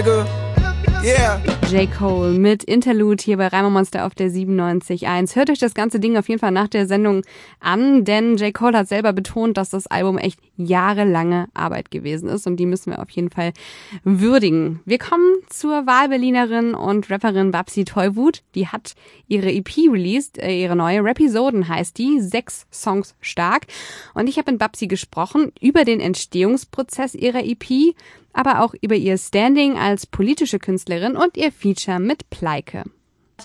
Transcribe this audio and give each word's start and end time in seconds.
Yeah. 0.00 1.42
J. 1.70 1.86
Cole 1.90 2.32
mit 2.38 2.64
Interlude 2.64 3.22
hier 3.22 3.36
bei 3.36 3.48
Reimer 3.48 3.68
Monster 3.68 4.06
auf 4.06 4.14
der 4.14 4.30
97.1. 4.30 5.36
Hört 5.36 5.50
euch 5.50 5.58
das 5.58 5.74
ganze 5.74 6.00
Ding 6.00 6.16
auf 6.16 6.28
jeden 6.28 6.40
Fall 6.40 6.52
nach 6.52 6.68
der 6.68 6.86
Sendung 6.86 7.22
an, 7.60 8.04
denn 8.04 8.36
J. 8.36 8.54
Cole 8.54 8.78
hat 8.78 8.88
selber 8.88 9.12
betont, 9.12 9.58
dass 9.58 9.68
das 9.70 9.86
Album 9.86 10.16
echt 10.16 10.40
jahrelange 10.56 11.48
Arbeit 11.52 11.90
gewesen 11.90 12.30
ist 12.30 12.46
und 12.46 12.56
die 12.56 12.66
müssen 12.66 12.92
wir 12.92 13.00
auf 13.00 13.10
jeden 13.10 13.30
Fall 13.30 13.52
würdigen. 14.02 14.80
Wir 14.84 14.98
kommen 14.98 15.34
zur 15.48 15.86
Wahlberlinerin 15.86 16.74
und 16.74 17.10
Rapperin 17.10 17.50
Babsi 17.50 17.84
Tollwut. 17.84 18.42
Die 18.54 18.68
hat 18.68 18.94
ihre 19.28 19.52
EP 19.52 19.68
released, 19.90 20.38
äh, 20.38 20.62
ihre 20.62 20.76
neue 20.76 21.04
Rapisoden 21.04 21.68
heißt 21.68 21.98
die, 21.98 22.20
sechs 22.20 22.66
Songs 22.72 23.14
stark. 23.20 23.66
Und 24.14 24.28
ich 24.28 24.38
habe 24.38 24.50
mit 24.50 24.60
Babsi 24.60 24.86
gesprochen 24.86 25.52
über 25.60 25.84
den 25.84 26.00
Entstehungsprozess 26.00 27.14
ihrer 27.14 27.44
EP, 27.44 27.94
aber 28.32 28.62
auch 28.62 28.74
über 28.80 28.94
ihr 28.94 29.18
Standing 29.18 29.78
als 29.78 30.06
politische 30.06 30.58
Künstlerin 30.58 31.16
und 31.16 31.36
ihr 31.36 31.52
Feature 31.52 32.00
mit 32.00 32.30
Pleike. 32.30 32.84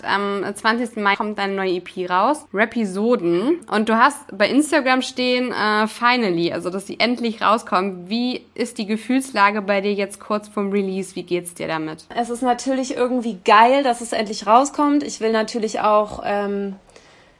Am 0.02 0.44
20. 0.54 0.96
Mai 0.96 1.16
kommt 1.16 1.38
eine 1.38 1.54
neue 1.54 1.76
EP 1.76 2.10
raus, 2.10 2.46
Rapisoden. 2.52 3.60
Und 3.70 3.88
du 3.88 3.96
hast 3.96 4.36
bei 4.36 4.48
Instagram 4.48 5.02
stehen, 5.02 5.52
äh, 5.52 5.86
finally, 5.86 6.52
also 6.52 6.70
dass 6.70 6.86
sie 6.86 7.00
endlich 7.00 7.42
rauskommt. 7.42 8.08
Wie 8.08 8.42
ist 8.54 8.78
die 8.78 8.86
Gefühlslage 8.86 9.62
bei 9.62 9.80
dir 9.80 9.92
jetzt 9.92 10.20
kurz 10.20 10.48
vorm 10.48 10.70
Release? 10.70 11.16
Wie 11.16 11.22
geht's 11.22 11.54
dir 11.54 11.68
damit? 11.68 12.04
Es 12.14 12.30
ist 12.30 12.42
natürlich 12.42 12.96
irgendwie 12.96 13.38
geil, 13.44 13.82
dass 13.82 14.00
es 14.00 14.12
endlich 14.12 14.46
rauskommt. 14.46 15.02
Ich 15.02 15.20
will 15.20 15.32
natürlich 15.32 15.80
auch 15.80 16.22
ähm, 16.24 16.76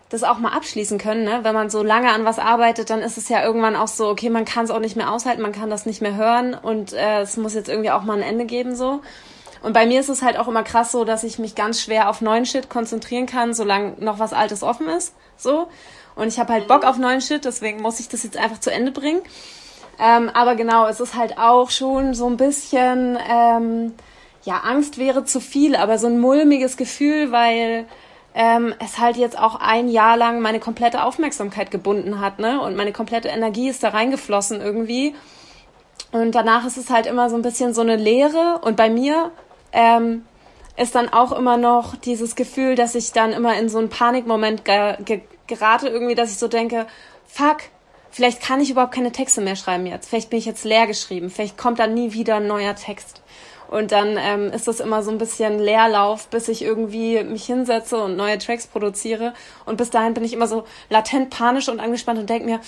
das 0.08 0.22
auch 0.22 0.38
mal 0.38 0.52
abschließen 0.52 0.98
können. 0.98 1.24
Ne? 1.24 1.40
Wenn 1.42 1.54
man 1.54 1.70
so 1.70 1.82
lange 1.82 2.12
an 2.12 2.24
was 2.24 2.38
arbeitet, 2.38 2.90
dann 2.90 3.00
ist 3.00 3.18
es 3.18 3.28
ja 3.28 3.44
irgendwann 3.44 3.76
auch 3.76 3.88
so, 3.88 4.08
okay, 4.08 4.30
man 4.30 4.44
kann 4.44 4.64
es 4.64 4.70
auch 4.70 4.78
nicht 4.78 4.96
mehr 4.96 5.10
aushalten, 5.10 5.42
man 5.42 5.52
kann 5.52 5.70
das 5.70 5.86
nicht 5.86 6.00
mehr 6.00 6.14
hören 6.14 6.54
und 6.54 6.92
äh, 6.92 7.22
es 7.22 7.36
muss 7.36 7.54
jetzt 7.54 7.68
irgendwie 7.68 7.90
auch 7.90 8.02
mal 8.02 8.16
ein 8.16 8.22
Ende 8.22 8.44
geben 8.44 8.76
so. 8.76 9.00
Und 9.62 9.72
bei 9.72 9.86
mir 9.86 9.98
ist 9.98 10.08
es 10.08 10.22
halt 10.22 10.38
auch 10.38 10.46
immer 10.46 10.62
krass 10.62 10.92
so, 10.92 11.04
dass 11.04 11.24
ich 11.24 11.38
mich 11.40 11.56
ganz 11.56 11.80
schwer 11.80 12.08
auf 12.08 12.20
neuen 12.20 12.46
Shit 12.46 12.70
konzentrieren 12.70 13.26
kann, 13.26 13.52
solange 13.52 13.94
noch 13.98 14.20
was 14.20 14.32
Altes 14.32 14.62
offen 14.62 14.88
ist. 14.88 15.14
So. 15.36 15.68
Und 16.14 16.28
ich 16.28 16.38
habe 16.38 16.52
halt 16.52 16.68
Bock 16.68 16.84
auf 16.84 16.98
neuen 16.98 17.20
Shit, 17.20 17.44
deswegen 17.44 17.82
muss 17.82 17.98
ich 17.98 18.08
das 18.08 18.22
jetzt 18.22 18.36
einfach 18.36 18.60
zu 18.60 18.70
Ende 18.70 18.92
bringen. 18.92 19.22
Ähm, 19.98 20.30
aber 20.32 20.54
genau, 20.54 20.86
es 20.86 21.00
ist 21.00 21.16
halt 21.16 21.38
auch 21.38 21.70
schon 21.70 22.14
so 22.14 22.28
ein 22.28 22.36
bisschen, 22.36 23.18
ähm, 23.28 23.94
ja, 24.44 24.58
Angst 24.58 24.98
wäre 24.98 25.24
zu 25.24 25.40
viel, 25.40 25.74
aber 25.74 25.98
so 25.98 26.06
ein 26.06 26.20
mulmiges 26.20 26.76
Gefühl, 26.76 27.32
weil 27.32 27.86
ähm, 28.36 28.74
es 28.84 28.98
halt 28.98 29.16
jetzt 29.16 29.38
auch 29.38 29.54
ein 29.56 29.88
Jahr 29.88 30.18
lang 30.18 30.42
meine 30.42 30.60
komplette 30.60 31.02
Aufmerksamkeit 31.02 31.70
gebunden 31.70 32.20
hat, 32.20 32.38
ne? 32.38 32.60
Und 32.60 32.76
meine 32.76 32.92
komplette 32.92 33.28
Energie 33.28 33.70
ist 33.70 33.82
da 33.82 33.88
reingeflossen 33.88 34.60
irgendwie. 34.60 35.14
Und 36.12 36.34
danach 36.34 36.66
ist 36.66 36.76
es 36.76 36.90
halt 36.90 37.06
immer 37.06 37.30
so 37.30 37.36
ein 37.36 37.42
bisschen 37.42 37.72
so 37.72 37.80
eine 37.80 37.96
Leere. 37.96 38.60
Und 38.62 38.76
bei 38.76 38.90
mir 38.90 39.32
ähm, 39.72 40.26
ist 40.76 40.94
dann 40.94 41.08
auch 41.08 41.32
immer 41.32 41.56
noch 41.56 41.96
dieses 41.96 42.36
Gefühl, 42.36 42.74
dass 42.74 42.94
ich 42.94 43.12
dann 43.12 43.32
immer 43.32 43.58
in 43.58 43.70
so 43.70 43.78
einen 43.78 43.88
Panikmoment 43.88 44.66
ge 44.66 44.96
ge 45.02 45.22
gerate, 45.46 45.88
irgendwie, 45.88 46.16
dass 46.16 46.30
ich 46.30 46.38
so 46.38 46.48
denke, 46.48 46.86
fuck, 47.26 47.58
vielleicht 48.10 48.42
kann 48.42 48.60
ich 48.60 48.70
überhaupt 48.70 48.94
keine 48.94 49.12
Texte 49.12 49.40
mehr 49.40 49.56
schreiben 49.56 49.86
jetzt. 49.86 50.10
Vielleicht 50.10 50.28
bin 50.28 50.40
ich 50.40 50.44
jetzt 50.44 50.64
leer 50.64 50.86
geschrieben. 50.86 51.30
Vielleicht 51.30 51.56
kommt 51.56 51.78
dann 51.78 51.94
nie 51.94 52.12
wieder 52.12 52.36
ein 52.36 52.48
neuer 52.48 52.74
Text. 52.74 53.22
Und 53.68 53.92
dann 53.92 54.16
ähm, 54.18 54.52
ist 54.52 54.68
das 54.68 54.80
immer 54.80 55.02
so 55.02 55.10
ein 55.10 55.18
bisschen 55.18 55.58
Leerlauf, 55.58 56.28
bis 56.28 56.48
ich 56.48 56.62
irgendwie 56.62 57.22
mich 57.24 57.46
hinsetze 57.46 57.96
und 57.96 58.16
neue 58.16 58.38
Tracks 58.38 58.66
produziere. 58.66 59.34
Und 59.64 59.76
bis 59.76 59.90
dahin 59.90 60.14
bin 60.14 60.24
ich 60.24 60.32
immer 60.32 60.46
so 60.46 60.64
latent 60.88 61.30
panisch 61.30 61.68
und 61.68 61.80
angespannt 61.80 62.18
und 62.18 62.30
denke 62.30 62.46
mir, 62.46 62.60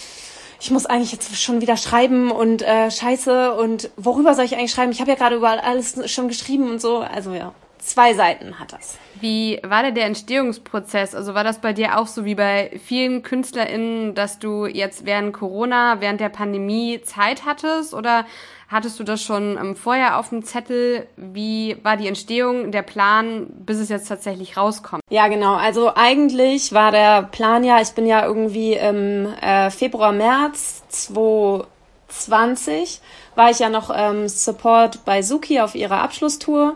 ich 0.60 0.70
muss 0.70 0.86
eigentlich 0.86 1.12
jetzt 1.12 1.40
schon 1.40 1.60
wieder 1.60 1.76
schreiben 1.76 2.30
und 2.30 2.62
äh, 2.62 2.90
scheiße 2.90 3.54
und 3.54 3.90
worüber 3.96 4.34
soll 4.34 4.44
ich 4.44 4.56
eigentlich 4.56 4.72
schreiben? 4.72 4.90
Ich 4.90 5.00
habe 5.00 5.10
ja 5.10 5.16
gerade 5.16 5.36
überall 5.36 5.60
alles 5.60 6.10
schon 6.10 6.26
geschrieben 6.26 6.68
und 6.68 6.80
so. 6.80 6.98
Also 6.98 7.32
ja, 7.32 7.52
zwei 7.78 8.14
Seiten 8.14 8.58
hat 8.58 8.72
das. 8.72 8.98
Wie 9.20 9.60
war 9.62 9.82
denn 9.82 9.94
der 9.94 10.06
Entstehungsprozess? 10.06 11.14
Also 11.14 11.34
war 11.34 11.44
das 11.44 11.60
bei 11.60 11.72
dir 11.72 11.98
auch 11.98 12.06
so 12.06 12.24
wie 12.24 12.34
bei 12.34 12.78
vielen 12.84 13.22
KünstlerInnen, 13.22 14.14
dass 14.14 14.38
du 14.38 14.66
jetzt 14.66 15.06
während 15.06 15.32
Corona, 15.32 16.00
während 16.00 16.20
der 16.20 16.28
Pandemie 16.28 17.00
Zeit 17.02 17.44
hattest? 17.44 17.94
Oder 17.94 18.26
Hattest 18.70 19.00
du 19.00 19.04
das 19.04 19.22
schon 19.22 19.56
ähm, 19.56 19.76
vorher 19.76 20.18
auf 20.18 20.28
dem 20.28 20.44
Zettel? 20.44 21.06
Wie 21.16 21.78
war 21.82 21.96
die 21.96 22.06
Entstehung, 22.06 22.70
der 22.70 22.82
Plan, 22.82 23.46
bis 23.48 23.78
es 23.78 23.88
jetzt 23.88 24.08
tatsächlich 24.08 24.58
rauskommt? 24.58 25.02
Ja, 25.08 25.28
genau. 25.28 25.54
Also 25.54 25.94
eigentlich 25.94 26.74
war 26.74 26.92
der 26.92 27.22
Plan 27.22 27.64
ja, 27.64 27.80
ich 27.80 27.92
bin 27.92 28.06
ja 28.06 28.26
irgendwie 28.26 28.74
im 28.74 29.32
äh, 29.40 29.70
Februar, 29.70 30.12
März 30.12 30.82
2020, 30.90 33.00
war 33.36 33.50
ich 33.50 33.58
ja 33.58 33.70
noch 33.70 33.90
ähm, 33.94 34.28
Support 34.28 35.06
bei 35.06 35.22
Suki 35.22 35.60
auf 35.60 35.74
ihrer 35.74 36.02
Abschlusstour 36.02 36.74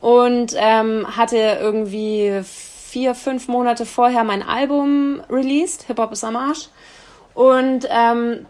und 0.00 0.54
ähm, 0.56 1.06
hatte 1.16 1.58
irgendwie 1.60 2.42
vier, 2.44 3.14
fünf 3.14 3.48
Monate 3.48 3.84
vorher 3.86 4.24
mein 4.24 4.42
Album 4.42 5.22
released, 5.28 5.84
Hip 5.84 5.98
Hop 5.98 6.12
ist 6.12 6.24
am 6.24 6.36
Arsch. 6.36 6.68
Und 7.34 7.86
ähm, 7.90 8.46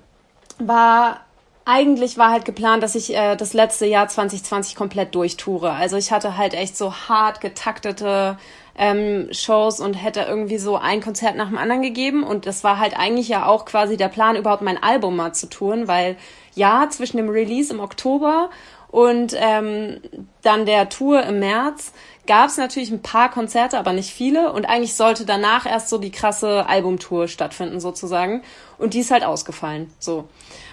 war 0.58 1.20
eigentlich 1.64 2.16
war 2.16 2.30
halt 2.30 2.46
geplant, 2.46 2.82
dass 2.82 2.94
ich 2.94 3.14
äh, 3.14 3.36
das 3.36 3.52
letzte 3.52 3.84
Jahr 3.84 4.08
2020 4.08 4.74
komplett 4.74 5.14
durchtoure. 5.14 5.72
Also 5.72 5.98
ich 5.98 6.10
hatte 6.10 6.38
halt 6.38 6.54
echt 6.54 6.78
so 6.78 6.94
hart 6.94 7.42
getaktete 7.42 8.38
ähm, 8.74 9.28
Shows 9.32 9.78
und 9.80 9.92
hätte 9.92 10.20
irgendwie 10.20 10.56
so 10.56 10.76
ein 10.78 11.02
Konzert 11.02 11.36
nach 11.36 11.48
dem 11.48 11.58
anderen 11.58 11.82
gegeben. 11.82 12.22
Und 12.22 12.46
das 12.46 12.64
war 12.64 12.78
halt 12.78 12.98
eigentlich 12.98 13.28
ja 13.28 13.44
auch 13.44 13.66
quasi 13.66 13.98
der 13.98 14.08
Plan, 14.08 14.36
überhaupt 14.36 14.62
mein 14.62 14.82
Album 14.82 15.16
mal 15.16 15.34
zu 15.34 15.50
touren, 15.50 15.88
weil 15.88 16.16
ja, 16.54 16.88
zwischen 16.88 17.18
dem 17.18 17.28
Release 17.28 17.70
im 17.72 17.80
Oktober 17.80 18.48
und 18.90 19.34
ähm, 19.38 20.00
dann 20.42 20.66
der 20.66 20.88
Tour 20.88 21.22
im 21.24 21.40
März 21.40 21.92
gab 22.26 22.48
es 22.48 22.56
natürlich 22.56 22.90
ein 22.90 23.02
paar 23.02 23.30
Konzerte, 23.30 23.78
aber 23.78 23.92
nicht 23.92 24.10
viele. 24.10 24.52
Und 24.52 24.66
eigentlich 24.66 24.94
sollte 24.94 25.24
danach 25.24 25.66
erst 25.66 25.88
so 25.88 25.98
die 25.98 26.10
krasse 26.10 26.66
Albumtour 26.66 27.28
stattfinden, 27.28 27.80
sozusagen. 27.80 28.42
Und 28.78 28.94
die 28.94 29.00
ist 29.00 29.10
halt 29.10 29.24
ausgefallen. 29.24 29.90
So. 29.98 30.28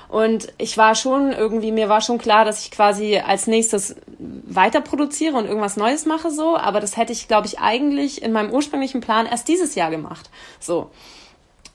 Und 0.08 0.54
ich 0.58 0.78
war 0.78 0.96
schon 0.96 1.32
irgendwie, 1.32 1.72
mir 1.72 1.90
war 1.90 2.02
schon 2.02 2.18
klar, 2.18 2.46
dass 2.46 2.62
ich 2.64 2.72
quasi 2.72 3.18
als 3.18 3.48
nächstes 3.48 3.96
weiter 4.18 4.82
produziere 4.82 5.36
und 5.36 5.46
irgendwas 5.46 5.78
Neues 5.78 6.06
mache, 6.06 6.32
so. 6.32 6.58
Aber 6.58 6.80
das 6.80 6.96
hätte 6.96 7.12
ich, 7.12 7.28
glaube 7.28 7.48
ich, 7.48 7.60
eigentlich 7.60 8.22
in 8.22 8.32
meinem 8.32 8.52
ursprünglichen 8.52 9.02
Plan 9.02 9.26
erst 9.26 9.48
dieses 9.48 9.76
Jahr 9.76 9.90
gemacht. 9.90 10.30
So. 10.60 10.90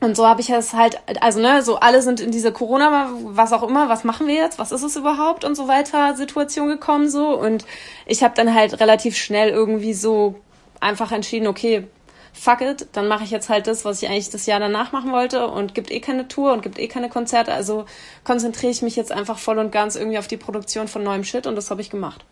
Und 0.00 0.16
so 0.16 0.26
habe 0.26 0.40
ich 0.40 0.48
es 0.48 0.72
halt, 0.72 0.98
also 1.20 1.40
ne, 1.40 1.62
so 1.62 1.76
alle 1.78 2.00
sind 2.00 2.20
in 2.20 2.30
diese 2.30 2.52
Corona, 2.52 3.10
was 3.22 3.52
auch 3.52 3.62
immer, 3.62 3.90
was 3.90 4.02
machen 4.02 4.26
wir 4.26 4.34
jetzt, 4.34 4.58
was 4.58 4.72
ist 4.72 4.82
es 4.82 4.96
überhaupt 4.96 5.44
und 5.44 5.54
so 5.54 5.68
weiter 5.68 6.16
Situation 6.16 6.68
gekommen 6.68 7.10
so. 7.10 7.38
Und 7.38 7.66
ich 8.06 8.22
habe 8.22 8.34
dann 8.34 8.54
halt 8.54 8.80
relativ 8.80 9.14
schnell 9.16 9.50
irgendwie 9.50 9.92
so 9.92 10.36
einfach 10.80 11.12
entschieden, 11.12 11.46
okay, 11.46 11.86
fuck 12.32 12.62
it, 12.62 12.88
dann 12.92 13.08
mache 13.08 13.24
ich 13.24 13.30
jetzt 13.30 13.50
halt 13.50 13.66
das, 13.66 13.84
was 13.84 14.02
ich 14.02 14.08
eigentlich 14.08 14.30
das 14.30 14.46
Jahr 14.46 14.60
danach 14.60 14.92
machen 14.92 15.12
wollte 15.12 15.46
und 15.48 15.74
gibt 15.74 15.90
eh 15.90 16.00
keine 16.00 16.28
Tour 16.28 16.52
und 16.54 16.62
gibt 16.62 16.78
eh 16.78 16.88
keine 16.88 17.10
Konzerte. 17.10 17.52
Also 17.52 17.84
konzentriere 18.24 18.72
ich 18.72 18.80
mich 18.80 18.96
jetzt 18.96 19.12
einfach 19.12 19.38
voll 19.38 19.58
und 19.58 19.70
ganz 19.70 19.96
irgendwie 19.96 20.18
auf 20.18 20.28
die 20.28 20.38
Produktion 20.38 20.88
von 20.88 21.02
neuem 21.02 21.24
Shit 21.24 21.46
und 21.46 21.56
das 21.56 21.70
habe 21.70 21.82
ich 21.82 21.90
gemacht. 21.90 22.24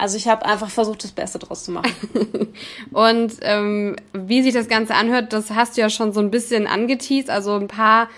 Also 0.00 0.16
ich 0.16 0.28
habe 0.28 0.46
einfach 0.46 0.70
versucht, 0.70 1.04
das 1.04 1.12
Beste 1.12 1.38
draus 1.38 1.64
zu 1.64 1.72
machen. 1.72 1.92
und 2.90 3.34
ähm, 3.42 3.96
wie 4.14 4.40
sich 4.40 4.54
das 4.54 4.66
Ganze 4.66 4.94
anhört, 4.94 5.34
das 5.34 5.50
hast 5.50 5.76
du 5.76 5.82
ja 5.82 5.90
schon 5.90 6.14
so 6.14 6.20
ein 6.20 6.30
bisschen 6.30 6.66
angeteased. 6.66 7.28
Also 7.28 7.54
ein 7.54 7.68
paar 7.68 8.08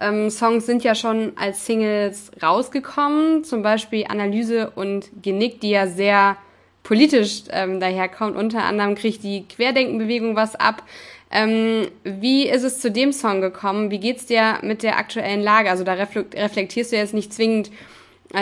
ähm, 0.00 0.30
Songs 0.30 0.66
sind 0.66 0.84
ja 0.84 0.94
schon 0.94 1.32
als 1.34 1.66
Singles 1.66 2.30
rausgekommen. 2.40 3.42
Zum 3.42 3.62
Beispiel 3.62 4.04
Analyse 4.08 4.70
und 4.76 5.10
Genick, 5.20 5.60
die 5.60 5.70
ja 5.70 5.88
sehr 5.88 6.36
politisch 6.84 7.42
ähm, 7.50 7.80
daherkommt. 7.80 8.36
Unter 8.36 8.62
anderem 8.62 8.94
kriegt 8.94 9.24
die 9.24 9.44
Querdenkenbewegung 9.48 10.36
was 10.36 10.54
ab. 10.54 10.84
Ähm, 11.32 11.88
wie 12.04 12.48
ist 12.48 12.62
es 12.62 12.78
zu 12.78 12.88
dem 12.88 13.12
Song 13.12 13.40
gekommen? 13.40 13.90
Wie 13.90 13.98
geht's 13.98 14.26
dir 14.26 14.60
mit 14.62 14.84
der 14.84 14.96
aktuellen 14.96 15.42
Lage? 15.42 15.70
Also 15.70 15.82
da 15.82 15.94
reflektierst 15.94 16.92
du 16.92 16.96
jetzt 16.96 17.14
nicht 17.14 17.34
zwingend 17.34 17.72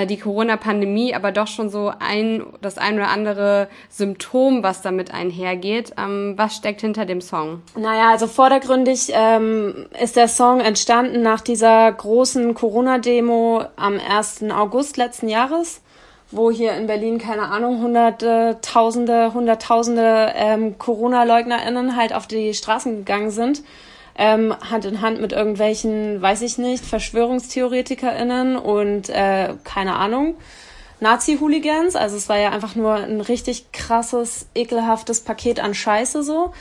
die 0.06 0.19
Corona-Pandemie, 0.19 1.15
aber 1.15 1.33
doch 1.33 1.47
schon 1.47 1.69
so 1.69 1.93
ein, 1.99 2.45
das 2.61 2.78
ein 2.78 2.95
oder 2.95 3.09
andere 3.09 3.69
Symptom, 3.89 4.63
was 4.63 4.83
damit 4.83 5.13
einhergeht. 5.13 5.92
Ähm, 5.98 6.34
was 6.37 6.57
steckt 6.57 6.81
hinter 6.81 7.07
dem 7.07 7.21
Song? 7.21 7.63
Naja, 7.77 8.10
also 8.10 8.27
vordergründig 8.27 9.10
ähm, 9.13 9.87
ist 10.01 10.16
der 10.16 10.28
Song 10.28 10.60
entstanden 10.60 11.22
nach 11.22 11.41
dieser 11.41 11.91
großen 11.91 12.54
Corona-Demo 12.54 13.65
am 13.77 13.98
1. 13.98 14.45
August 14.51 14.97
letzten 14.97 15.28
Jahres 15.28 15.81
wo 16.33 16.51
hier 16.51 16.75
in 16.75 16.87
Berlin, 16.87 17.19
keine 17.19 17.42
Ahnung, 17.42 17.83
hunderte, 17.83 18.59
tausende, 18.63 19.34
hunderttausende 19.34 20.33
ähm, 20.34 20.78
Corona-LeugnerInnen 20.78 21.97
halt 21.97 22.15
auf 22.15 22.27
die 22.27 22.54
Straßen 22.54 22.98
gegangen 22.98 23.31
sind, 23.31 23.63
ähm, 24.21 24.55
Hand 24.71 24.84
in 24.84 25.01
Hand 25.01 25.19
mit 25.19 25.33
irgendwelchen, 25.33 26.21
weiß 26.21 26.43
ich 26.43 26.59
nicht, 26.59 26.84
VerschwörungstheoretikerInnen 26.84 28.57
und 28.57 29.09
äh, 29.09 29.55
keine 29.65 29.97
Ahnung, 29.97 30.34
Nazi-Hooligans. 31.01 31.97
Also 31.97 32.19
es 32.19 32.28
war 32.28 32.37
ja 32.37 32.51
einfach 32.51 32.75
nur 32.75 32.97
ein 32.97 33.22
richtig 33.22 33.72
krasses, 33.72 34.47
ekelhaftes 34.55 35.22
Paket 35.22 35.59
an 35.59 35.72
Scheiße 35.72 36.22
so. 36.22 36.53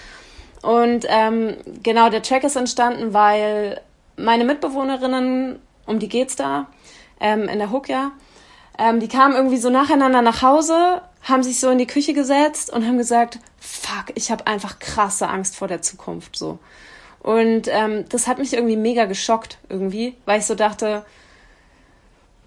Und 0.62 1.06
ähm, 1.10 1.58
genau, 1.84 2.10
der 2.10 2.22
Track 2.22 2.46
ist 2.46 2.56
entstanden, 2.56 3.14
weil 3.14 3.82
meine 4.16 4.46
Mitbewohnerinnen, 4.46 5.60
um 5.86 6.00
die 6.00 6.08
geht's 6.08 6.38
da, 6.38 6.68
ähm, 7.20 7.50
in 7.50 7.60
der 7.60 7.72
Hook 7.72 7.90
ja, 7.90 8.14
ähm, 8.78 9.02
die 9.02 9.10
kamen 9.10 9.36
irgendwie 9.36 9.58
so 9.58 9.70
nacheinander 9.70 10.22
nach 10.22 10.42
Hause 10.42 11.02
haben 11.24 11.44
sich 11.44 11.60
so 11.60 11.70
in 11.70 11.78
die 11.78 11.88
Küche 11.88 12.14
gesetzt 12.14 12.72
und 12.72 12.88
haben 12.88 12.98
gesagt, 12.98 13.40
fuck, 13.60 14.16
ich 14.16 14.32
habe 14.32 14.48
einfach 14.48 14.80
krasse 14.80 15.28
Angst 15.28 15.58
vor 15.58 15.68
der 15.68 15.82
Zukunft 15.82 16.38
so. 16.38 16.60
Und 17.22 17.68
ähm, 17.68 18.06
das 18.10 18.28
hat 18.28 18.40
mich 18.40 18.54
irgendwie 18.54 18.78
mega 18.78 19.06
geschockt 19.06 19.58
irgendwie, 19.70 20.16
weil 20.26 20.40
ich 20.40 20.46
so 20.46 20.56
dachte, 20.56 21.06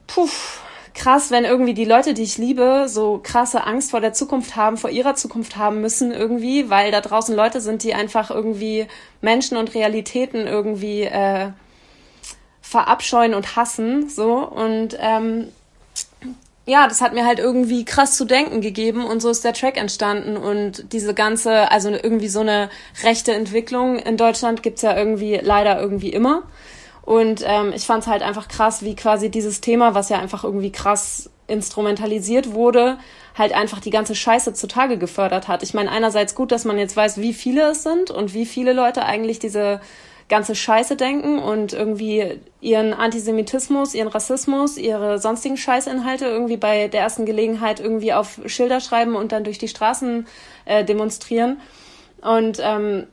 puff, 0.06 0.62
krass, 0.94 1.30
wenn 1.30 1.44
irgendwie 1.44 1.74
die 1.74 1.84
Leute, 1.84 2.14
die 2.14 2.22
ich 2.22 2.38
liebe, 2.38 2.86
so 2.88 3.20
krasse 3.22 3.66
Angst 3.66 3.90
vor 3.90 4.00
der 4.00 4.12
Zukunft 4.12 4.56
haben, 4.56 4.76
vor 4.76 4.90
ihrer 4.90 5.14
Zukunft 5.14 5.56
haben 5.56 5.80
müssen 5.80 6.12
irgendwie, 6.12 6.70
weil 6.70 6.90
da 6.90 7.00
draußen 7.00 7.34
Leute 7.34 7.60
sind, 7.60 7.82
die 7.82 7.94
einfach 7.94 8.30
irgendwie 8.30 8.86
Menschen 9.20 9.56
und 9.56 9.74
Realitäten 9.74 10.46
irgendwie 10.46 11.02
äh, 11.02 11.50
verabscheuen 12.60 13.34
und 13.34 13.56
hassen, 13.56 14.08
so. 14.08 14.38
Und 14.38 14.96
ähm, 14.98 15.48
ja, 16.64 16.86
das 16.86 17.00
hat 17.00 17.12
mir 17.12 17.26
halt 17.26 17.38
irgendwie 17.38 17.84
krass 17.84 18.16
zu 18.16 18.24
denken 18.24 18.60
gegeben 18.60 19.04
und 19.04 19.20
so 19.20 19.30
ist 19.30 19.44
der 19.44 19.52
Track 19.52 19.76
entstanden 19.76 20.36
und 20.36 20.92
diese 20.92 21.12
ganze, 21.12 21.70
also 21.70 21.90
irgendwie 21.90 22.28
so 22.28 22.40
eine 22.40 22.70
rechte 23.02 23.32
Entwicklung 23.32 23.98
in 23.98 24.16
Deutschland 24.16 24.62
gibt's 24.62 24.82
ja 24.82 24.96
irgendwie 24.96 25.40
leider 25.42 25.80
irgendwie 25.80 26.10
immer 26.10 26.44
und 27.02 27.42
ähm, 27.44 27.72
ich 27.74 27.84
fand 27.86 28.04
es 28.04 28.08
halt 28.08 28.22
einfach 28.22 28.48
krass, 28.48 28.82
wie 28.82 28.94
quasi 28.94 29.28
dieses 29.28 29.60
Thema, 29.60 29.94
was 29.94 30.08
ja 30.08 30.18
einfach 30.18 30.44
irgendwie 30.44 30.70
krass 30.70 31.30
instrumentalisiert 31.48 32.52
wurde, 32.52 32.98
halt 33.36 33.52
einfach 33.54 33.80
die 33.80 33.90
ganze 33.90 34.14
Scheiße 34.14 34.54
zutage 34.54 34.98
gefördert 34.98 35.48
hat. 35.48 35.62
Ich 35.62 35.74
meine, 35.74 35.90
einerseits 35.90 36.34
gut, 36.34 36.52
dass 36.52 36.64
man 36.64 36.78
jetzt 36.78 36.96
weiß, 36.96 37.18
wie 37.18 37.34
viele 37.34 37.72
es 37.72 37.82
sind 37.82 38.10
und 38.10 38.34
wie 38.34 38.46
viele 38.46 38.72
Leute 38.72 39.04
eigentlich 39.04 39.40
diese 39.40 39.80
ganze 40.32 40.54
Scheiße 40.54 40.96
denken 40.96 41.38
und 41.38 41.74
irgendwie 41.74 42.40
ihren 42.62 42.94
Antisemitismus, 42.94 43.92
ihren 43.92 44.08
Rassismus, 44.08 44.78
ihre 44.78 45.18
sonstigen 45.18 45.58
Scheißinhalte 45.58 46.24
irgendwie 46.24 46.56
bei 46.56 46.88
der 46.88 47.02
ersten 47.02 47.26
Gelegenheit 47.26 47.80
irgendwie 47.80 48.14
auf 48.14 48.40
Schilder 48.46 48.80
schreiben 48.80 49.14
und 49.14 49.30
dann 49.30 49.44
durch 49.44 49.58
die 49.58 49.68
Straßen 49.68 50.26
äh, 50.64 50.86
demonstrieren. 50.86 51.60
Und 52.22 52.60
ähm, 52.62 53.08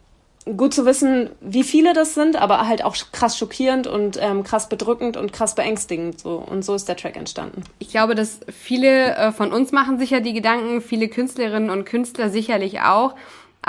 gut 0.56 0.74
zu 0.74 0.86
wissen, 0.86 1.30
wie 1.42 1.64
viele 1.64 1.94
das 1.94 2.14
sind, 2.14 2.38
aber 2.38 2.66
halt 2.70 2.86
auch 2.86 2.96
krass 3.12 3.38
schockierend 3.38 3.86
und 3.86 4.18
ähm, 4.22 4.46
krass 4.46 4.70
bedrückend 4.70 5.18
und 5.18 5.34
krass 5.34 5.56
beängstigend. 5.56 6.22
So. 6.22 6.36
Und 6.38 6.64
so 6.64 6.74
ist 6.74 6.88
der 6.88 6.96
Track 6.96 7.18
entstanden. 7.18 7.64
Ich 7.80 7.90
glaube, 7.90 8.16
dass 8.16 8.40
viele 8.48 9.16
äh, 9.18 9.32
von 9.34 9.52
uns 9.52 9.74
machen 9.74 10.00
sich 10.00 10.12
ja 10.12 10.22
die 10.22 10.32
Gedanken, 10.32 10.80
viele 10.80 11.10
Künstlerinnen 11.10 11.70
und 11.70 11.84
Künstler 11.84 12.30
sicherlich 12.30 12.80
auch, 12.80 13.16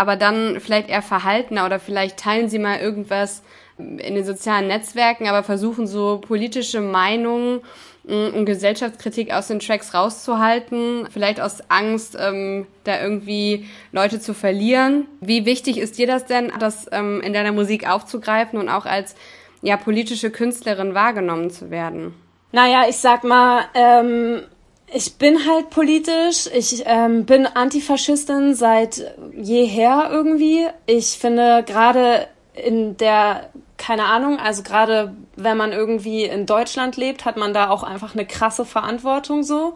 aber 0.00 0.17
dann 0.17 0.61
vielleicht 0.61 0.88
eher 0.88 1.02
verhaltener 1.02 1.67
oder 1.67 1.79
vielleicht 1.79 2.17
teilen 2.17 2.49
sie 2.49 2.58
mal 2.58 2.81
irgendwas 2.81 3.43
in 3.76 4.14
den 4.14 4.25
sozialen 4.25 4.67
Netzwerken, 4.67 5.29
aber 5.29 5.43
versuchen 5.43 5.87
so 5.87 6.23
politische 6.26 6.81
Meinungen 6.81 7.61
und 8.05 8.47
Gesellschaftskritik 8.47 9.31
aus 9.31 9.49
den 9.49 9.61
Tracks 9.61 9.93
rauszuhalten, 9.93 11.06
vielleicht 11.12 11.38
aus 11.38 11.58
Angst, 11.69 12.17
ähm, 12.19 12.67
da 12.85 12.99
irgendwie 12.99 13.69
Leute 13.93 14.20
zu 14.20 14.32
verlieren. 14.32 15.06
Wie 15.20 15.44
wichtig 15.44 15.76
ist 15.76 15.99
dir 15.99 16.06
das 16.06 16.25
denn, 16.25 16.50
das 16.58 16.87
ähm, 16.93 17.20
in 17.20 17.35
deiner 17.35 17.52
Musik 17.52 17.87
aufzugreifen 17.87 18.58
und 18.58 18.70
auch 18.70 18.87
als 18.87 19.14
ja 19.61 19.76
politische 19.76 20.31
Künstlerin 20.31 20.94
wahrgenommen 20.94 21.50
zu 21.50 21.70
werden? 21.70 22.14
Naja, 22.52 22.85
ich 22.88 22.97
sag 22.97 23.23
mal, 23.23 23.64
ähm, 23.75 24.44
ich 24.92 25.16
bin 25.16 25.46
halt 25.46 25.70
politisch. 25.70 26.48
Ich 26.54 26.82
ähm, 26.87 27.25
bin 27.25 27.46
Antifaschistin 27.46 28.54
seit 28.54 29.14
jeher 29.34 30.08
irgendwie. 30.10 30.66
Ich 30.87 31.19
finde 31.19 31.64
gerade 31.64 32.26
in 32.54 32.96
der 32.96 33.50
keine 33.81 34.04
Ahnung, 34.04 34.38
also 34.38 34.62
gerade 34.62 35.16
wenn 35.37 35.56
man 35.56 35.72
irgendwie 35.72 36.25
in 36.25 36.44
Deutschland 36.44 36.98
lebt, 36.98 37.25
hat 37.25 37.38
man 37.38 37.54
da 37.54 37.70
auch 37.70 37.82
einfach 37.82 38.12
eine 38.12 38.26
krasse 38.26 38.66
Verantwortung 38.66 39.42
so. 39.42 39.75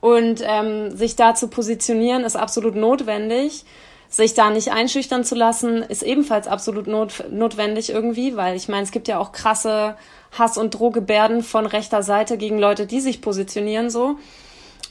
Und 0.00 0.42
ähm, 0.44 0.94
sich 0.94 1.16
da 1.16 1.34
zu 1.34 1.48
positionieren 1.48 2.24
ist 2.24 2.36
absolut 2.36 2.74
notwendig. 2.74 3.64
Sich 4.10 4.34
da 4.34 4.50
nicht 4.50 4.70
einschüchtern 4.70 5.24
zu 5.24 5.34
lassen, 5.34 5.82
ist 5.82 6.02
ebenfalls 6.02 6.46
absolut 6.46 6.86
not 6.86 7.24
notwendig 7.30 7.90
irgendwie, 7.90 8.36
weil 8.36 8.54
ich 8.54 8.68
meine, 8.68 8.82
es 8.82 8.90
gibt 8.90 9.08
ja 9.08 9.18
auch 9.18 9.32
krasse 9.32 9.96
Hass- 10.38 10.58
und 10.58 10.74
Drohgebärden 10.74 11.42
von 11.42 11.64
rechter 11.64 12.02
Seite 12.02 12.36
gegen 12.36 12.58
Leute, 12.58 12.86
die 12.86 13.00
sich 13.00 13.22
positionieren 13.22 13.88
so. 13.88 14.18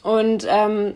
Und 0.04 0.46
ähm, 0.50 0.96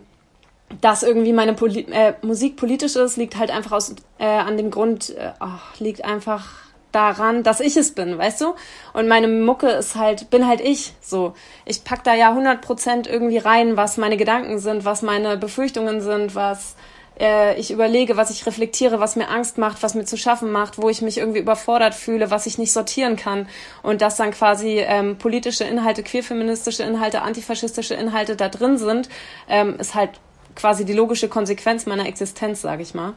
dass 0.79 1.03
irgendwie 1.03 1.33
meine 1.33 1.53
Poli 1.53 1.85
äh, 1.91 2.13
Musik 2.21 2.55
politisch 2.55 2.95
ist, 2.95 3.17
liegt 3.17 3.37
halt 3.37 3.51
einfach 3.51 3.73
aus, 3.73 3.95
äh, 4.19 4.25
an 4.25 4.57
dem 4.57 4.71
Grund, 4.71 5.09
äh, 5.09 5.31
oh, 5.39 5.59
liegt 5.79 6.05
einfach 6.05 6.47
daran, 6.91 7.43
dass 7.43 7.59
ich 7.59 7.77
es 7.77 7.93
bin, 7.93 8.17
weißt 8.17 8.41
du? 8.41 8.53
Und 8.93 9.07
meine 9.07 9.27
Mucke 9.27 9.67
ist 9.69 9.95
halt, 9.95 10.29
bin 10.29 10.47
halt 10.47 10.61
ich, 10.61 10.93
so. 11.01 11.33
Ich 11.65 11.83
pack 11.83 12.03
da 12.03 12.13
ja 12.13 12.33
100% 12.33 13.09
irgendwie 13.09 13.37
rein, 13.37 13.77
was 13.77 13.97
meine 13.97 14.17
Gedanken 14.17 14.59
sind, 14.59 14.85
was 14.85 15.01
meine 15.01 15.37
Befürchtungen 15.37 16.01
sind, 16.01 16.35
was 16.35 16.75
äh, 17.21 17.57
ich 17.59 17.71
überlege, 17.71 18.17
was 18.17 18.31
ich 18.31 18.45
reflektiere, 18.45 18.99
was 18.99 19.15
mir 19.15 19.29
Angst 19.29 19.57
macht, 19.57 19.83
was 19.83 19.93
mir 19.93 20.05
zu 20.05 20.17
schaffen 20.17 20.51
macht, 20.51 20.81
wo 20.81 20.89
ich 20.89 21.01
mich 21.01 21.19
irgendwie 21.19 21.39
überfordert 21.39 21.93
fühle, 21.93 22.31
was 22.31 22.47
ich 22.47 22.57
nicht 22.57 22.73
sortieren 22.73 23.15
kann. 23.15 23.47
Und 23.83 24.01
dass 24.01 24.17
dann 24.17 24.31
quasi 24.31 24.79
ähm, 24.79 25.17
politische 25.17 25.63
Inhalte, 25.63 26.03
queerfeministische 26.03 26.83
Inhalte, 26.83 27.21
antifaschistische 27.21 27.93
Inhalte 27.93 28.35
da 28.35 28.49
drin 28.49 28.77
sind, 28.77 29.07
ähm, 29.47 29.79
ist 29.79 29.93
halt 29.93 30.09
quasi 30.55 30.83
die 30.83 30.93
logische 30.93 31.29
Konsequenz 31.29 31.85
meiner 31.85 32.07
Existenz, 32.07 32.61
sage 32.61 32.81
ich 32.81 32.93
mal. 32.93 33.13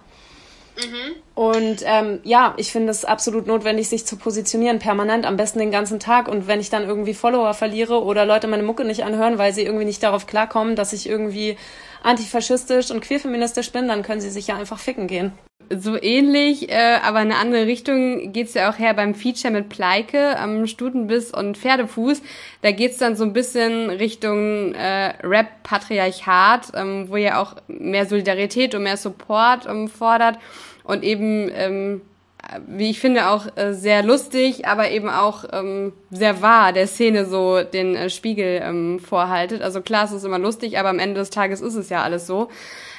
Mhm. 0.76 1.14
Und 1.34 1.82
ähm, 1.84 2.20
ja, 2.24 2.54
ich 2.56 2.72
finde 2.72 2.90
es 2.90 3.04
absolut 3.04 3.46
notwendig, 3.46 3.88
sich 3.88 4.06
zu 4.06 4.16
positionieren, 4.16 4.80
permanent, 4.80 5.24
am 5.24 5.36
besten 5.36 5.60
den 5.60 5.70
ganzen 5.70 6.00
Tag. 6.00 6.28
Und 6.28 6.46
wenn 6.46 6.60
ich 6.60 6.70
dann 6.70 6.82
irgendwie 6.84 7.14
Follower 7.14 7.54
verliere 7.54 8.02
oder 8.02 8.26
Leute 8.26 8.48
meine 8.48 8.62
Mucke 8.62 8.84
nicht 8.84 9.04
anhören, 9.04 9.38
weil 9.38 9.52
sie 9.52 9.62
irgendwie 9.62 9.84
nicht 9.84 10.02
darauf 10.02 10.26
klarkommen, 10.26 10.76
dass 10.76 10.92
ich 10.92 11.08
irgendwie 11.08 11.56
antifaschistisch 12.04 12.90
und 12.90 13.00
queerfeministisch 13.00 13.72
bin, 13.72 13.88
dann 13.88 14.02
können 14.02 14.20
sie 14.20 14.30
sich 14.30 14.46
ja 14.46 14.56
einfach 14.56 14.78
ficken 14.78 15.06
gehen. 15.06 15.32
So 15.70 16.00
ähnlich, 16.00 16.70
äh, 16.70 16.98
aber 17.02 17.22
in 17.22 17.32
eine 17.32 17.36
andere 17.36 17.66
Richtung 17.66 18.32
geht's 18.32 18.52
ja 18.52 18.70
auch 18.70 18.78
her 18.78 18.92
beim 18.92 19.14
Feature 19.14 19.52
mit 19.52 19.70
Pleike 19.70 20.38
am 20.38 20.66
Stutenbiss 20.66 21.30
und 21.30 21.56
Pferdefuß. 21.56 22.20
Da 22.60 22.70
geht's 22.70 22.98
dann 22.98 23.16
so 23.16 23.24
ein 23.24 23.32
bisschen 23.32 23.88
Richtung 23.88 24.74
äh, 24.74 25.14
Rap-Patriarchat, 25.22 26.72
ähm, 26.74 27.06
wo 27.08 27.16
ihr 27.16 27.38
auch 27.40 27.56
mehr 27.68 28.04
Solidarität 28.04 28.74
und 28.74 28.82
mehr 28.82 28.98
Support 28.98 29.66
ähm, 29.66 29.88
fordert 29.88 30.38
und 30.84 31.02
eben 31.02 31.50
ähm, 31.54 32.02
wie 32.67 32.91
ich 32.91 33.00
finde, 33.00 33.29
auch 33.29 33.46
äh, 33.56 33.73
sehr 33.73 34.02
lustig, 34.02 34.67
aber 34.67 34.91
eben 34.91 35.08
auch 35.08 35.44
ähm, 35.52 35.93
sehr 36.11 36.43
wahr 36.43 36.73
der 36.73 36.87
Szene 36.87 37.26
so 37.26 37.62
den 37.62 37.94
äh, 37.94 38.11
Spiegel 38.11 38.61
ähm, 38.62 39.00
vorhaltet. 39.00 39.62
Also 39.62 39.81
klar, 39.81 40.05
es 40.05 40.12
ist 40.12 40.25
immer 40.25 40.38
lustig, 40.38 40.79
aber 40.79 40.88
am 40.88 40.99
Ende 40.99 41.20
des 41.20 41.31
Tages 41.31 41.61
ist 41.61 41.75
es 41.75 41.88
ja 41.91 42.02
alles 42.02 42.26
so. 42.26 42.49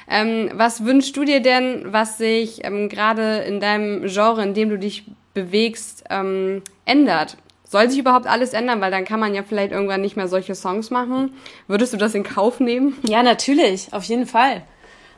Ähm, 0.10 0.52
was 0.54 0.86
wünschst 0.86 1.18
du 1.18 1.26
dir 1.26 1.42
denn, 1.42 1.86
was 1.88 2.18
sich 2.18 2.64
ähm, 2.64 2.90
gerade 2.90 3.40
in 3.40 3.60
deinem 3.60 4.06
Genre, 4.08 4.44
in 4.44 4.54
dem 4.54 4.70
du 4.70 4.78
dich 4.78 5.06
bewegst, 5.34 6.04
ähm, 6.10 6.62
ändert? 6.86 7.38
Soll 7.68 7.90
sich 7.90 8.00
überhaupt 8.00 8.28
alles 8.28 8.54
ändern? 8.54 8.80
Weil 8.82 8.92
dann 8.92 9.06
kann 9.06 9.20
man 9.20 9.34
ja 9.34 9.42
vielleicht 9.44 9.72
irgendwann 9.72 10.02
nicht 10.02 10.16
mehr 10.16 10.28
solche 10.28 10.54
Songs 10.54 10.92
machen. 10.92 11.34
Würdest 11.68 11.94
du 11.94 11.98
das 11.98 12.14
in 12.14 12.24
Kauf 12.24 12.60
nehmen? 12.60 12.98
Ja, 13.08 13.24
natürlich, 13.24 13.92
auf 13.92 14.04
jeden 14.04 14.28
Fall. 14.28 14.62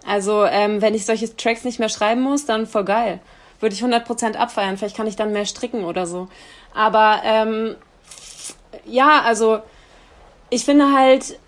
Also 0.05 0.45
ähm, 0.45 0.81
wenn 0.81 0.95
ich 0.95 1.05
solche 1.05 1.35
Tracks 1.35 1.65
nicht 1.65 1.79
mehr 1.79 1.89
schreiben 1.89 2.21
muss, 2.21 2.45
dann 2.45 2.65
voll 2.65 2.85
geil 2.85 3.19
würde 3.59 3.75
ich 3.75 3.83
100% 3.83 4.35
abfeiern. 4.35 4.77
Vielleicht 4.77 4.97
kann 4.97 5.07
ich 5.07 5.15
dann 5.15 5.33
mehr 5.33 5.45
stricken 5.45 5.83
oder 5.83 6.05
so. 6.05 6.27
Aber 6.73 7.21
ähm, 7.23 7.75
ja, 8.85 9.21
also 9.21 9.59
ich 10.49 10.63
finde 10.65 10.93
halt, 10.93 11.39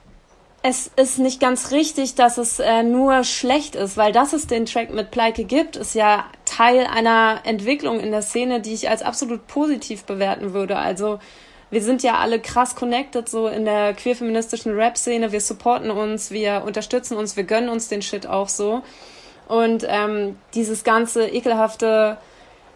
es 0.62 0.92
ist 0.96 1.20
nicht 1.20 1.40
ganz 1.40 1.72
richtig, 1.72 2.16
dass 2.16 2.38
es 2.38 2.60
äh, 2.60 2.84
nur 2.84 3.24
schlecht 3.24 3.76
ist, 3.76 3.96
weil 3.96 4.12
dass 4.12 4.34
es 4.34 4.48
den 4.48 4.66
Track 4.66 4.90
mit 4.92 5.12
Pleike 5.12 5.46
gibt, 5.46 5.78
ist 5.78 5.96
ja 5.96 6.26
Teil 6.46 6.86
einer 6.86 7.42
Entwicklung 7.46 8.00
in 8.00 8.12
der 8.12 8.22
Szene, 8.22 8.60
die 8.60 8.74
ich 8.74 8.90
als 8.90 9.02
absolut 9.02 9.48
positiv 9.48 10.04
bewerten 10.04 10.54
würde. 10.54 10.78
Also 10.78 11.20
wir 11.70 11.82
sind 11.82 12.04
ja 12.04 12.16
alle 12.16 12.40
krass 12.40 12.76
connected 12.76 13.30
so 13.30 13.48
in 13.48 13.64
der 13.64 13.94
queer-feministischen 13.94 14.74
Rap-Szene. 14.74 15.32
Wir 15.32 15.40
supporten 15.40 15.92
uns, 15.92 16.32
wir 16.32 16.64
unterstützen 16.66 17.16
uns, 17.16 17.38
wir 17.38 17.44
gönnen 17.44 17.70
uns 17.70 17.88
den 17.88 18.02
Shit 18.02 18.28
auch 18.28 18.50
so. 18.50 18.82
Und 19.50 19.84
ähm, 19.90 20.38
dieses 20.54 20.84
ganze 20.84 21.28
ekelhafte, 21.28 22.18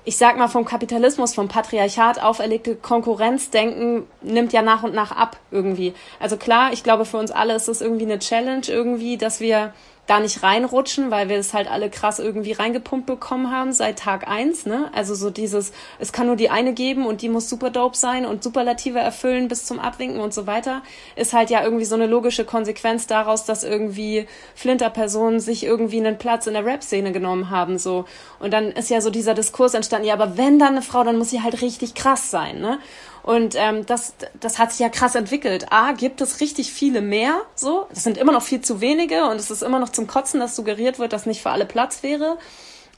ich 0.06 0.18
sag 0.18 0.38
mal 0.38 0.48
vom 0.48 0.65
Kapitalismus, 0.65 1.36
vom 1.36 1.48
Patriarchat 1.48 2.22
auferlegte 2.22 2.75
Konkurrenzdenken 2.75 4.08
nimmt 4.22 4.53
ja 4.53 4.63
nach 4.63 4.82
und 4.82 4.96
nach 4.96 5.12
ab 5.12 5.38
irgendwie. 5.51 5.94
Also 6.20 6.36
klar, 6.36 6.74
ich 6.74 6.84
glaube 6.84 7.06
für 7.06 7.18
uns 7.18 7.30
alle 7.30 7.53
ist 7.53 7.70
es 7.70 7.80
irgendwie 7.80 8.06
eine 8.06 8.18
Challenge 8.18 8.65
irgendwie, 8.68 9.18
dass 9.18 9.39
wir 9.39 9.72
da 10.05 10.19
nicht 10.19 10.43
reinrutschen, 10.43 11.12
weil 11.12 11.29
wir 11.29 11.38
es 11.38 11.53
halt 11.53 11.72
alle 11.72 11.89
krass 11.89 12.19
irgendwie 12.19 12.51
reingepumpt 12.51 13.05
bekommen 13.05 13.51
haben 13.51 13.72
seit 13.72 14.00
Tag 14.00 14.27
eins, 14.27 14.65
ne? 14.65 14.89
Also 14.93 15.15
so 15.15 15.29
dieses, 15.29 15.72
es 15.98 16.12
kann 16.12 16.27
nur 16.27 16.36
die 16.36 16.50
eine 16.50 16.74
geben 16.74 17.05
und 17.05 17.22
die 17.22 17.29
muss 17.29 17.48
super 17.48 17.69
dope 17.69 17.95
sein 17.95 18.25
und 18.25 18.43
Superlative 18.43 19.00
erfüllen 19.00 19.48
bis 19.48 19.65
zum 19.65 19.79
Abwinken 19.79 20.19
und 20.19 20.33
so 20.33 20.45
weiter, 20.45 20.81
ist 21.15 21.31
halt 21.31 21.50
ja 21.50 21.63
irgendwie 21.63 21.86
so 21.86 21.95
eine 21.95 22.07
logische 22.07 22.43
Konsequenz 22.43 23.07
daraus, 23.07 23.45
dass 23.45 23.63
irgendwie 23.63 24.27
Flinterpersonen 24.55 25.39
sich 25.39 25.63
irgendwie 25.63 26.00
einen 26.00 26.17
Platz 26.17 26.48
in 26.48 26.53
der 26.53 26.65
Rap-Szene 26.65 27.13
genommen 27.13 27.50
haben, 27.50 27.77
so. 27.77 28.03
Und 28.39 28.51
dann 28.51 28.72
ist 28.72 28.89
ja 28.89 29.00
so 29.00 29.10
dieser 29.10 29.33
Diskurs 29.33 29.74
entstanden, 29.74 30.07
ja, 30.07 30.15
aber 30.15 30.38
wenn 30.38 30.60
dann 30.60 30.74
eine 30.74 30.81
Frau, 30.81 31.05
dann 31.05 31.17
muss 31.17 31.29
sie 31.29 31.41
halt 31.41 31.62
richtig 31.62 31.95
krass 31.95 32.29
sein, 32.29 32.60
ne? 32.60 32.79
Und 33.24 33.56
ähm, 33.58 33.86
das, 33.86 34.15
das 34.39 34.60
hat 34.60 34.72
sich 34.72 34.82
ja 34.82 34.89
krass 34.89 35.15
entwickelt. 35.15 35.72
A, 35.72 35.94
gibt 35.94 36.20
es 36.20 36.42
richtig 36.42 36.74
viele 36.74 37.01
mehr, 37.01 37.42
so. 37.56 37.88
Das 37.89 38.03
sind 38.03 38.18
immer 38.18 38.34
noch 38.34 38.42
viel 38.42 38.60
zu 38.62 38.82
wenige 38.82 39.30
und 39.30 39.38
es 39.38 39.50
ist 39.50 39.63
immer 39.63 39.80
noch 39.80 39.89
zum 39.89 40.08
Kotzen, 40.08 40.42
dass 40.42 40.58
suggeriert 40.58 41.00
wird, 41.00 41.13
dass 41.13 41.25
nicht 41.25 41.42
für 41.42 41.50
alle 41.50 41.65
Platz 41.65 42.03
wäre. 42.03 42.38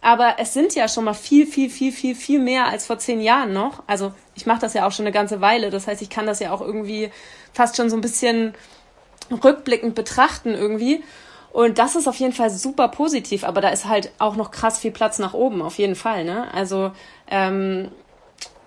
Aber 0.02 0.36
es 0.40 0.54
sind 0.54 0.74
ja 0.76 0.88
schon 0.88 1.04
mal 1.04 1.14
viel, 1.14 1.48
viel, 1.48 1.70
viel, 1.70 1.92
viel, 1.92 2.16
viel 2.16 2.40
mehr 2.40 2.68
als 2.68 2.88
vor 2.88 2.98
zehn 2.98 3.22
Jahren 3.22 3.54
noch. 3.54 3.84
Also 3.88 4.14
ich 4.34 4.46
mache 4.46 4.62
das 4.62 4.74
ja 4.74 4.88
auch 4.88 4.92
schon 4.92 5.06
eine 5.06 5.14
ganze 5.14 5.42
Weile. 5.42 5.70
Das 5.70 5.88
heißt, 5.88 6.02
ich 6.02 6.10
kann 6.10 6.26
das 6.26 6.40
ja 6.40 6.52
auch 6.52 6.62
irgendwie 6.62 7.12
fast 7.54 7.78
schon 7.78 7.90
so 7.90 7.96
ein 7.96 8.02
bisschen 8.02 8.54
rückblickend 9.44 9.96
betrachten 9.96 10.54
irgendwie. 10.54 11.04
Und 11.52 11.78
das 11.80 11.96
ist 11.96 12.08
auf 12.08 12.18
jeden 12.18 12.34
Fall 12.34 12.50
super 12.50 12.90
positiv, 12.90 13.46
aber 13.46 13.62
da 13.62 13.70
ist 13.70 13.86
halt 13.86 14.12
auch 14.20 14.36
noch 14.36 14.52
krass 14.52 14.78
viel 14.78 14.92
Platz 14.92 15.20
nach 15.20 15.34
oben, 15.34 15.62
auf 15.62 15.78
jeden 15.78 15.96
Fall. 15.96 16.26
Ne? 16.26 16.54
Also 16.54 16.92
ähm, 17.28 17.90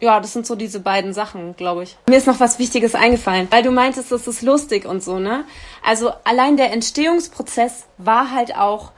ja, 0.00 0.20
das 0.20 0.32
sind 0.32 0.46
so 0.46 0.54
diese 0.54 0.80
beiden 0.80 1.12
Sachen, 1.12 1.56
glaube 1.56 1.82
ich. 1.82 1.96
Mir 2.08 2.16
ist 2.16 2.26
noch 2.26 2.40
was 2.40 2.58
Wichtiges 2.58 2.94
eingefallen, 2.94 3.48
weil 3.50 3.62
du 3.62 3.70
meintest, 3.70 4.12
das 4.12 4.26
ist 4.26 4.42
lustig 4.42 4.86
und 4.86 5.02
so, 5.02 5.18
ne? 5.18 5.44
Also 5.84 6.12
allein 6.24 6.56
der 6.56 6.72
Entstehungsprozess 6.72 7.86
war 7.98 8.30
halt 8.30 8.56
auch 8.56 8.92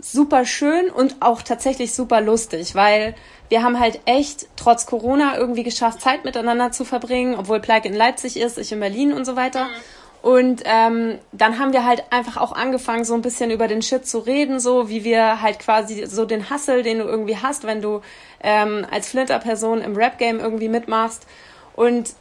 super 0.00 0.44
schön 0.44 0.90
und 0.90 1.16
auch 1.20 1.42
tatsächlich 1.42 1.94
super 1.94 2.20
lustig, 2.20 2.74
weil 2.74 3.14
wir 3.48 3.62
haben 3.62 3.78
halt 3.78 4.00
echt 4.06 4.46
trotz 4.56 4.86
Corona 4.86 5.36
irgendwie 5.36 5.62
geschafft, 5.62 6.00
Zeit 6.00 6.24
miteinander 6.24 6.72
zu 6.72 6.84
verbringen, 6.84 7.36
obwohl 7.36 7.60
Plike 7.60 7.88
in 7.88 7.94
Leipzig 7.94 8.36
ist, 8.38 8.58
ich 8.58 8.72
in 8.72 8.80
Berlin 8.80 9.12
und 9.12 9.24
so 9.24 9.36
weiter. 9.36 9.64
Mhm. 9.64 9.70
Und 10.26 10.62
ähm, 10.64 11.20
dann 11.30 11.60
haben 11.60 11.72
wir 11.72 11.84
halt 11.84 12.02
einfach 12.10 12.36
auch 12.36 12.50
angefangen, 12.50 13.04
so 13.04 13.14
ein 13.14 13.22
bisschen 13.22 13.52
über 13.52 13.68
den 13.68 13.80
Shit 13.80 14.08
zu 14.08 14.18
reden, 14.18 14.58
so 14.58 14.88
wie 14.88 15.04
wir 15.04 15.40
halt 15.40 15.60
quasi 15.60 16.04
so 16.04 16.24
den 16.24 16.50
Hustle, 16.50 16.82
den 16.82 16.98
du 16.98 17.04
irgendwie 17.04 17.36
hast, 17.36 17.62
wenn 17.62 17.80
du 17.80 18.00
ähm, 18.42 18.84
als 18.90 19.08
Flinter-Person 19.10 19.82
im 19.82 19.94
Rap-Game 19.94 20.40
irgendwie 20.40 20.68
mitmachst. 20.68 21.28
Und 21.76 22.14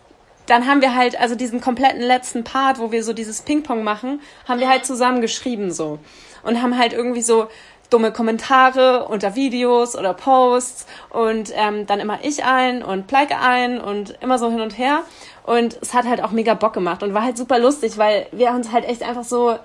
dann 0.45 0.67
haben 0.67 0.81
wir 0.81 0.93
halt, 0.93 1.19
also 1.19 1.33
diesen 1.33 1.61
kompletten 1.61 2.03
letzten 2.03 2.43
Part, 2.43 2.77
wo 2.77 2.91
wir 2.91 3.03
so 3.03 3.11
dieses 3.11 3.41
Ping-Pong 3.41 3.83
machen, 3.83 4.21
haben 4.47 4.59
wir 4.59 4.69
halt 4.69 4.85
zusammen 4.85 5.19
geschrieben 5.19 5.71
so. 5.71 5.97
Und 6.43 6.61
haben 6.61 6.77
halt 6.77 6.93
irgendwie 6.93 7.23
so 7.23 7.47
dumme 7.89 8.11
Kommentare 8.11 9.07
unter 9.07 9.35
Videos 9.35 9.95
oder 9.95 10.13
Posts 10.13 10.85
und 11.09 11.51
ähm, 11.55 11.85
dann 11.87 11.99
immer 11.99 12.19
ich 12.23 12.43
ein 12.43 12.83
und 12.83 13.07
Pleike 13.07 13.39
ein 13.39 13.79
und 13.79 14.17
immer 14.21 14.37
so 14.37 14.49
hin 14.51 14.61
und 14.61 14.77
her. 14.77 15.03
Und 15.45 15.77
es 15.81 15.93
hat 15.93 16.05
halt 16.05 16.23
auch 16.23 16.31
mega 16.31 16.55
Bock 16.55 16.73
gemacht 16.73 17.03
und 17.03 17.13
war 17.13 17.23
halt 17.23 17.37
super 17.37 17.59
lustig, 17.59 17.97
weil 17.97 18.27
wir 18.31 18.51
uns 18.51 18.71
halt 18.71 18.85
echt 18.85 19.03
einfach 19.03 19.23
so, 19.23 19.57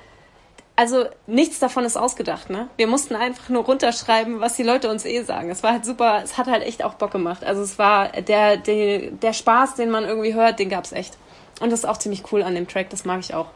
also 0.77 1.07
nichts 1.27 1.59
davon 1.59 1.85
ist 1.85 1.97
ausgedacht, 1.97 2.51
ne? 2.51 2.69
Wir 2.77 2.87
mussten 2.87 3.17
einfach 3.17 3.49
nur 3.49 3.65
runterschreiben, 3.65 4.41
was 4.41 4.57
die 4.57 4.63
Leute 4.63 4.91
uns 4.91 5.07
eh 5.07 5.23
sagen. 5.23 5.51
Es 5.51 5.63
war 5.63 5.73
halt 5.73 5.87
super, 5.87 6.21
es 6.23 6.37
hat 6.37 6.49
halt 6.49 6.63
echt 6.65 6.85
auch 6.85 6.95
Bock 6.95 7.13
gemacht. 7.13 7.45
Also 7.45 7.63
es 7.63 7.79
war 7.79 8.09
der, 8.09 8.59
der, 8.59 9.11
der 9.11 9.33
Spaß, 9.33 9.75
den 9.77 9.91
man 9.91 10.05
irgendwie 10.05 10.35
hört, 10.35 10.59
den 10.59 10.69
gab's 10.69 10.93
echt. 10.93 11.17
Und 11.61 11.71
das 11.71 11.81
ist 11.81 11.85
auch 11.87 11.99
ziemlich 11.99 12.31
cool 12.31 12.43
an 12.43 12.55
dem 12.55 12.69
Track, 12.69 12.91
das 12.91 13.07
mag 13.07 13.21
ich 13.21 13.33
auch. 13.33 13.47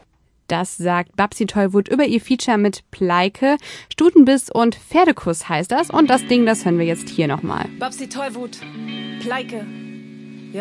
Das 0.47 0.77
sagt 0.77 1.15
Babsi 1.15 1.45
Tollwut 1.47 1.87
über 1.87 2.05
ihr 2.05 2.21
Feature 2.21 2.57
mit 2.57 2.83
Pleike. 2.91 3.57
Stutenbiss 3.91 4.51
und 4.51 4.75
Pferdekuss 4.75 5.49
heißt 5.49 5.71
das. 5.71 5.89
Und 5.89 6.07
das 6.09 6.25
Ding, 6.27 6.45
das 6.45 6.65
hören 6.65 6.77
wir 6.77 6.85
jetzt 6.85 7.09
hier 7.09 7.27
nochmal. 7.27 7.65
Babsi 7.79 8.09
Tollwut, 8.09 8.59
Pleike. 9.21 9.65